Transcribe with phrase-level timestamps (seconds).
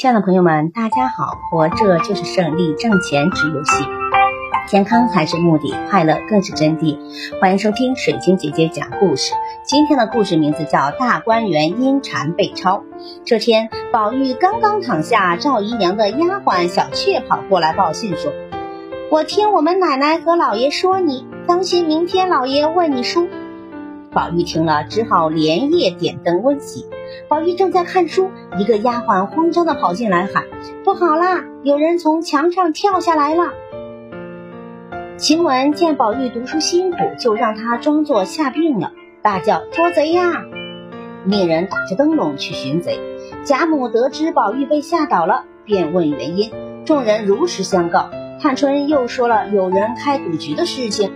[0.00, 1.40] 亲爱的朋友们，大家好！
[1.50, 3.84] 活着就是胜利，挣钱只游戏，
[4.68, 6.96] 健康才是目的，快乐更是真谛。
[7.40, 9.34] 欢迎收听水晶姐姐讲故事。
[9.64, 12.78] 今天的故事名字叫《大观园阴蝉被抄》。
[13.24, 18.32] 这天，宝玉刚刚躺下，赵姨娘的丫鬟小雀跑过来报信说
[19.10, 23.26] ：“我听我们奶奶和老爷说你，当心明天老爷问你书。”
[24.18, 26.86] 宝玉听了，只好连夜点灯温习。
[27.28, 30.42] 宝玉正在看书，一个丫鬟慌张地跑进来喊
[30.82, 33.52] ：“不好啦，有人从墙上跳下来了！”
[35.18, 38.90] 晴雯见宝玉读书辛苦，就让他装作下病了，
[39.22, 40.42] 大叫：“捉贼呀！”
[41.22, 42.98] 命人打着灯笼去寻贼。
[43.44, 46.50] 贾母得知宝玉被吓倒了，便问原因，
[46.84, 48.10] 众人如实相告。
[48.42, 51.12] 探春又说了有人开赌局的事情。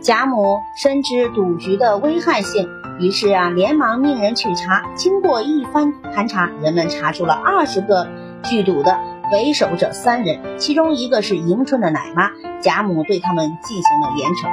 [0.00, 4.82] 贾母深知赌局的危害性，于是啊，连忙命人去查。
[4.94, 8.08] 经过一番盘查，人们查出了二十个
[8.42, 8.98] 聚赌的
[9.30, 12.30] 为首者三人，其中一个是迎春的奶妈。
[12.62, 14.48] 贾母对他们进行了严惩。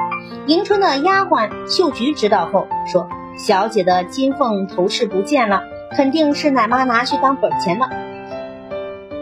[0.47, 3.07] 迎春的丫鬟秀菊知道后说
[3.39, 5.61] ：“小姐的金凤头饰不见了，
[5.95, 7.89] 肯定是奶妈拿去当本钱了。”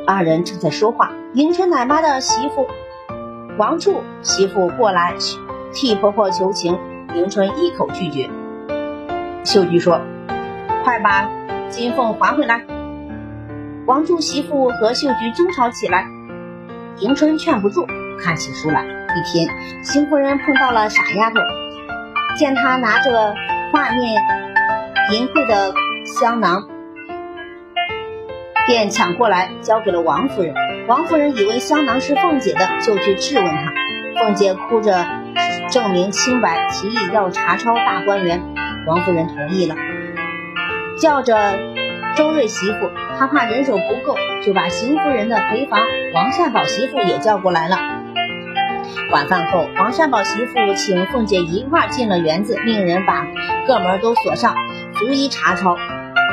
[0.08, 2.68] 二人正在说话，迎春奶妈的媳妇
[3.60, 5.14] 王柱媳妇过来。
[5.74, 6.78] 替婆婆求情，
[7.14, 8.30] 迎春一口拒绝。
[9.44, 10.02] 秀菊说
[10.84, 11.30] ：“快把
[11.70, 12.66] 金凤还回来！”
[13.86, 16.08] 王柱媳妇和秀菊争吵起来，
[17.00, 17.86] 迎春劝不住，
[18.20, 18.84] 看起书来。
[18.84, 19.48] 一天，
[19.84, 21.36] 邢夫人碰到了傻丫头，
[22.38, 23.36] 见她拿着
[23.72, 24.24] 画面
[25.14, 25.74] 银绘的
[26.06, 26.68] 香囊，
[28.66, 30.54] 便抢过来交给了王夫人。
[30.88, 33.74] 王夫人以为香囊是凤姐的，就去质问她。
[34.20, 35.06] 凤姐哭着。
[35.76, 38.42] 证明清白，提议要查抄大观园，
[38.88, 39.76] 王夫人同意了，
[40.98, 41.36] 叫着
[42.16, 45.82] 周瑞媳妇，她怕人手不够，就把邢夫人的陪房
[46.14, 47.78] 王善宝媳妇也叫过来了。
[49.12, 53.28] 晚饭后，王善宝媳妇请凤姐一块进了园子，命人把
[53.68, 54.56] 各门都锁上，
[54.94, 55.76] 逐一查抄。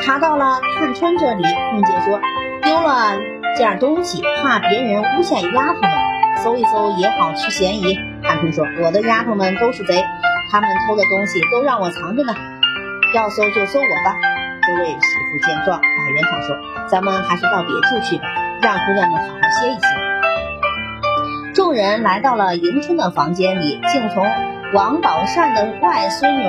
[0.02, 2.20] 查到了探春这里，凤姐说
[2.62, 3.18] 丢了
[3.56, 5.90] 件东西，怕别人诬陷丫头们，
[6.44, 8.11] 搜一搜也好去嫌疑。
[8.22, 10.04] 探春说：“我的丫头们都是贼，
[10.50, 12.34] 他们偷的东西都让我藏着呢，
[13.14, 14.16] 要搜就搜我吧。”
[14.64, 16.56] 这位媳妇见状，打圆场说
[16.88, 18.24] ：“咱们还是到别处去吧，
[18.62, 19.86] 让姑娘们好好歇一歇。”
[21.52, 24.24] 众人来到了迎春的房间里，竟从
[24.72, 26.44] 王宝善的外孙女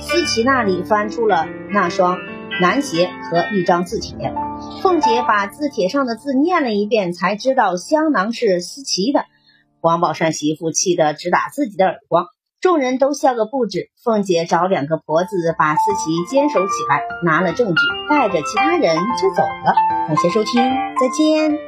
[0.00, 2.18] 思琪那里翻出了那双
[2.60, 4.34] 男鞋和一张字帖。
[4.82, 9.26] 凤姐把字帖上的字念了一遍，才知道香囊是思琪的。
[9.80, 12.26] 王宝善媳妇气得直打自己的耳光，
[12.60, 13.90] 众人都笑个不止。
[14.02, 19.74] 凤姐找两个婆子把思琪坚守起来，拿了证据，带着其他人就走了。
[20.06, 20.62] 感谢收听，
[21.00, 21.67] 再见。